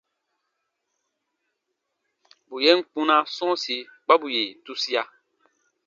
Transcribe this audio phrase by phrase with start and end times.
[2.47, 5.03] Bù yen kpunaa sɔ̃ɔsi kpa bù yè tusia.